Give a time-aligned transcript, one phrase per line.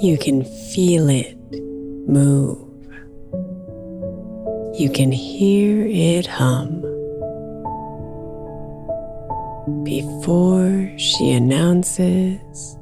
[0.00, 1.38] You can feel it
[2.08, 2.68] move.
[4.76, 6.80] You can hear it hum.
[9.84, 12.76] Before she announces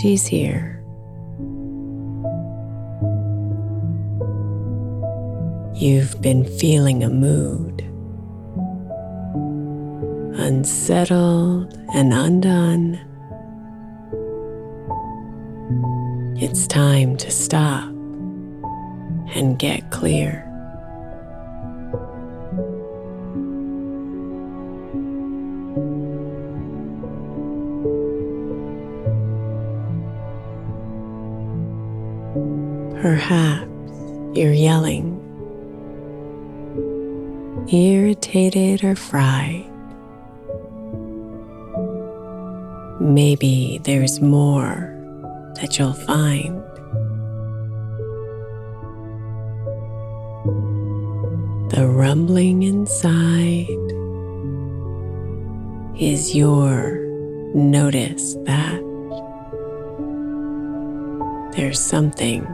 [0.00, 0.82] she's here.
[5.74, 7.82] You've been feeling a mood,
[10.38, 13.13] unsettled and undone.
[16.36, 17.88] It's time to stop
[19.34, 20.40] and get clear.
[33.00, 33.68] Perhaps
[34.36, 35.20] you're yelling,
[37.72, 39.64] irritated or fried.
[43.00, 44.93] Maybe there's more
[45.64, 46.60] that you'll find.
[51.70, 53.66] The rumbling inside
[55.98, 56.98] is your
[57.54, 58.78] notice that
[61.56, 62.46] there's something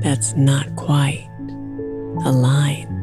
[0.00, 1.28] that's not quite
[2.24, 2.99] aligned.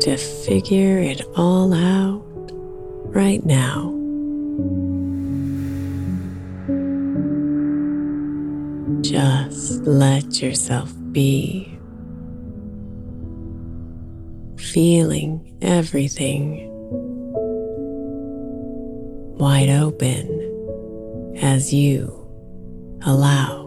[0.00, 2.24] To figure it all out
[3.14, 3.94] right now.
[9.02, 11.78] Just let yourself be,
[14.56, 16.66] feeling everything
[19.36, 22.08] wide open as you
[23.04, 23.59] allow.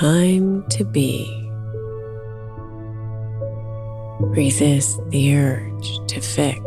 [0.00, 1.28] time to be.
[4.18, 6.58] Resist the urge to fix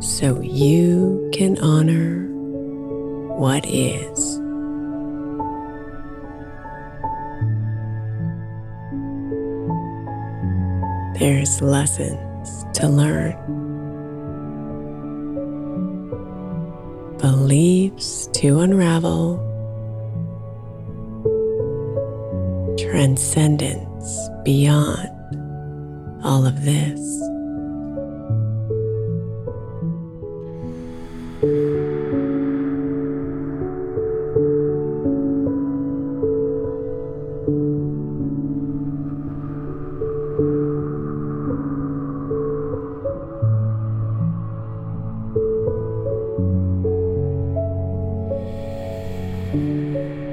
[0.00, 2.28] so you can honor
[3.38, 4.38] what is.
[11.18, 13.32] There's lessons to learn,
[17.16, 19.53] beliefs to unravel
[22.94, 25.10] transcendence beyond
[26.22, 27.00] all of this.
[49.54, 50.23] when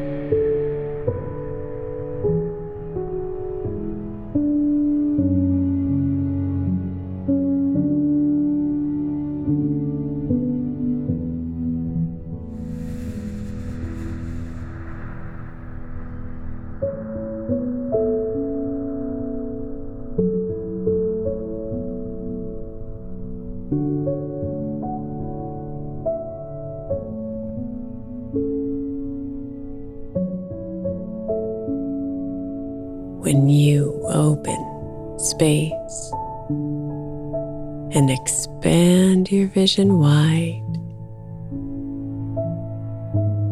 [39.62, 40.74] vision wide,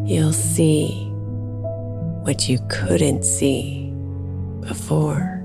[0.04, 0.88] you'll see
[2.24, 3.92] what you couldn't see
[4.58, 5.40] before.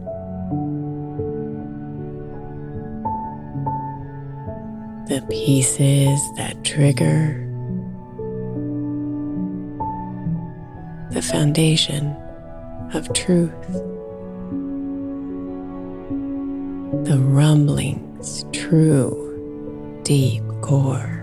[5.07, 7.43] The pieces that trigger
[11.11, 12.07] the foundation
[12.95, 13.51] of truth.
[17.05, 19.21] the rumbling's true
[20.03, 21.14] deep core.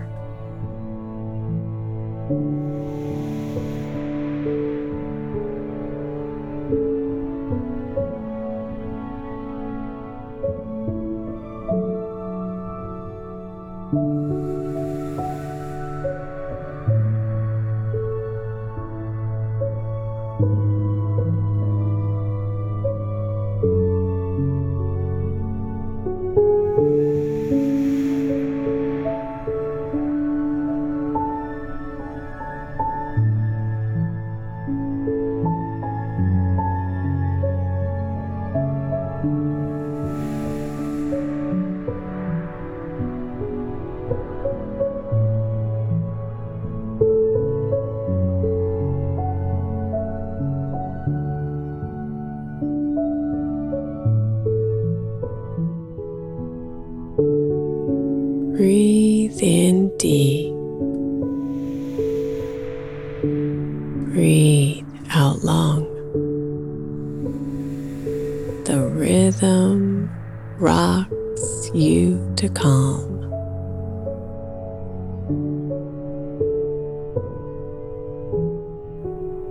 [72.73, 73.05] Calm.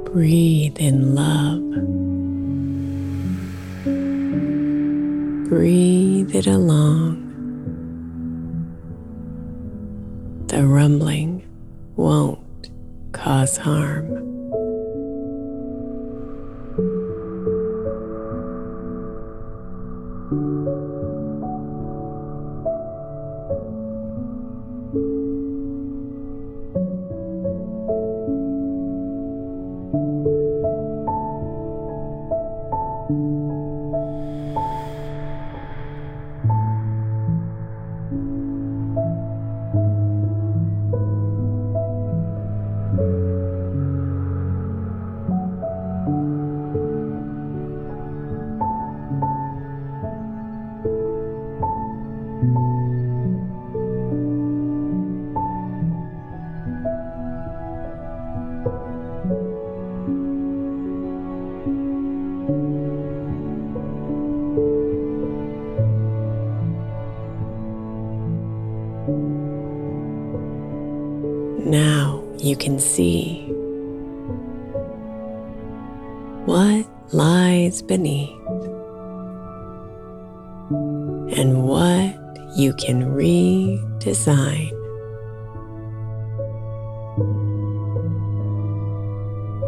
[0.05, 1.61] Breathe in love.
[5.49, 7.21] Breathe it along.
[10.49, 11.43] The rumbling
[11.97, 12.71] won't
[13.13, 14.22] cause harm.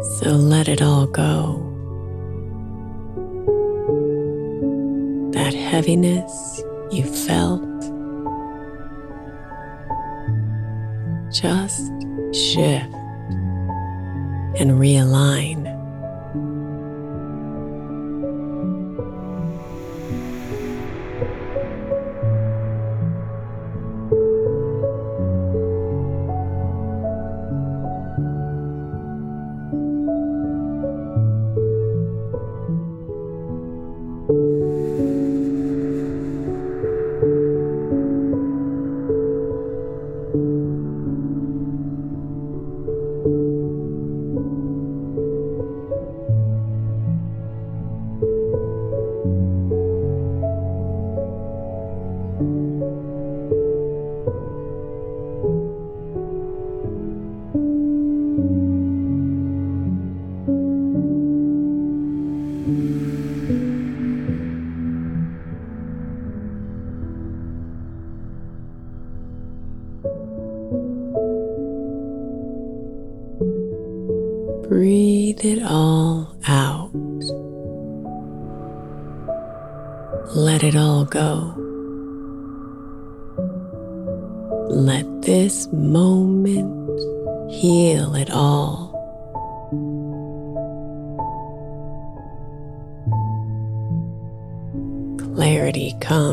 [0.01, 1.61] So let it all go.
[5.31, 6.61] That heaviness
[6.91, 7.61] you felt,
[11.33, 11.91] just
[12.33, 12.93] shift
[14.59, 15.64] and realign.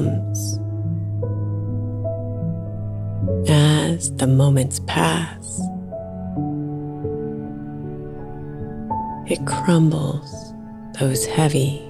[0.03, 0.59] Comes
[3.49, 5.61] as the moments pass.
[9.31, 10.53] It crumbles
[10.99, 11.83] those heavy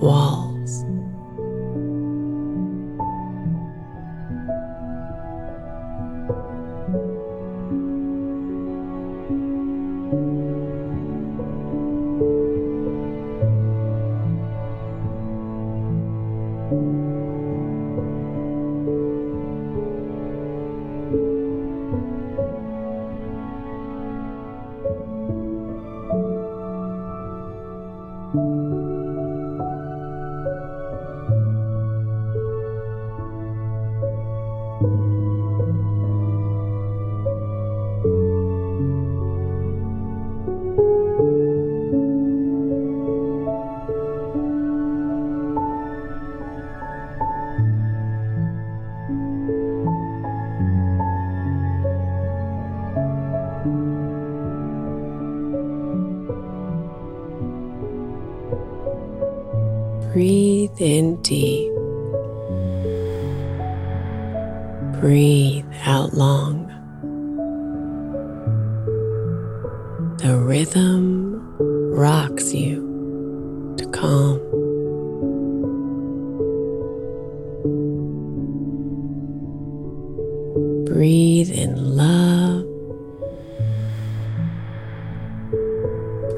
[0.00, 0.55] walls.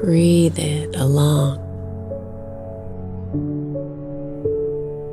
[0.01, 1.57] Breathe it along.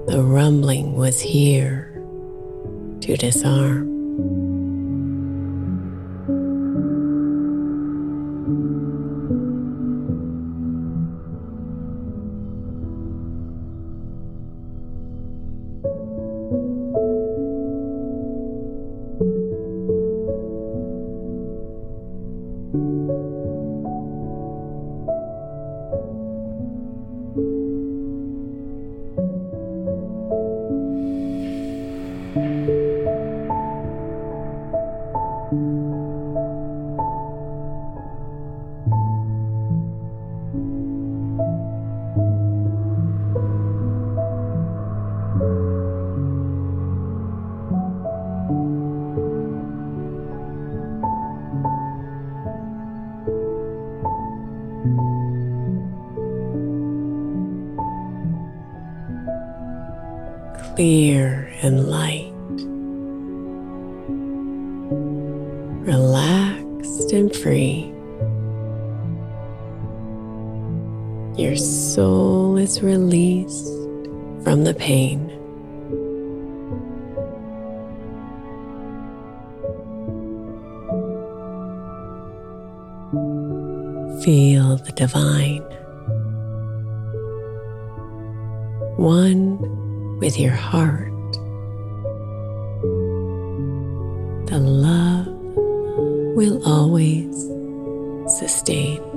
[0.07, 1.93] The rumbling was here
[3.01, 3.96] to disarm.
[60.77, 62.35] Clear and light,
[65.91, 67.91] relaxed and free.
[71.43, 73.73] Your soul is released
[74.45, 75.31] from the pain.
[84.23, 85.63] Feel the divine.
[88.99, 89.86] One
[90.19, 91.13] with your heart.
[94.47, 95.27] The love
[96.37, 97.35] will always
[98.39, 99.16] sustain.